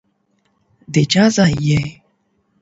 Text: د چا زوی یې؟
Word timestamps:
د 0.93 0.95
چا 1.11 1.23
زوی 1.35 1.55
یې؟ 1.67 1.81